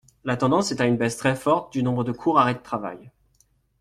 La 0.23 0.35
tendance 0.35 0.71
est 0.71 0.81
à 0.81 0.85
une 0.87 0.97
baisse 0.97 1.15
très 1.17 1.35
forte 1.35 1.71
du 1.71 1.83
nombre 1.83 2.03
de 2.03 2.11
courts 2.11 2.39
arrêts 2.39 2.55
de 2.55 2.59
travail. 2.63 3.11